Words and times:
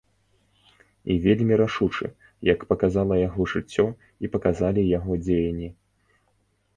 І 1.13 1.17
вельмі 1.25 1.57
рашучы, 1.61 2.07
як 2.51 2.63
паказала 2.71 3.19
яго 3.27 3.41
жыццё 3.53 3.85
і 4.25 4.31
паказалі 4.37 4.87
яго 4.97 5.19
дзеянні. 5.27 5.69